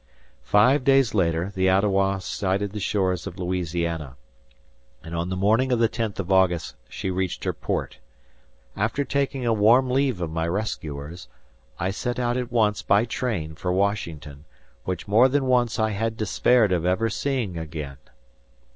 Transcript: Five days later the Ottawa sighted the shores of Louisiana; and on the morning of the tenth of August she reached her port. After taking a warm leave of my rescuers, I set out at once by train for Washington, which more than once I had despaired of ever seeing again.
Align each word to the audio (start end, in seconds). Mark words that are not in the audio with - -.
Five 0.41 0.83
days 0.83 1.13
later 1.13 1.51
the 1.53 1.69
Ottawa 1.69 2.17
sighted 2.17 2.71
the 2.71 2.79
shores 2.79 3.27
of 3.27 3.37
Louisiana; 3.37 4.15
and 5.03 5.13
on 5.15 5.29
the 5.29 5.35
morning 5.35 5.71
of 5.71 5.77
the 5.77 5.87
tenth 5.87 6.19
of 6.19 6.31
August 6.31 6.75
she 6.89 7.11
reached 7.11 7.43
her 7.43 7.53
port. 7.53 7.99
After 8.75 9.05
taking 9.05 9.45
a 9.45 9.53
warm 9.53 9.91
leave 9.91 10.19
of 10.19 10.31
my 10.31 10.47
rescuers, 10.47 11.27
I 11.77 11.91
set 11.91 12.17
out 12.17 12.35
at 12.35 12.51
once 12.51 12.81
by 12.81 13.05
train 13.05 13.53
for 13.53 13.71
Washington, 13.71 14.45
which 14.85 15.07
more 15.07 15.27
than 15.29 15.45
once 15.45 15.77
I 15.77 15.91
had 15.91 16.17
despaired 16.17 16.71
of 16.71 16.83
ever 16.83 17.07
seeing 17.11 17.55
again. 17.55 17.97